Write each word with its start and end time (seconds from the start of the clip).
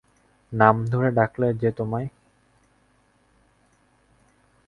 নাম 0.51 0.75
ধরে 0.85 1.09
ডাকলে 1.11 1.47
যে 1.53 1.69
তোমায়? 1.71 2.07